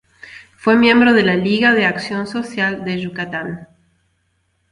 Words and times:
Fue 0.57 0.75
miembro 0.77 1.13
de 1.13 1.21
la 1.21 1.35
Liga 1.35 1.73
de 1.75 1.85
Acción 1.85 2.25
Social 2.25 2.83
de 2.85 2.99
Yucatán. 3.01 3.67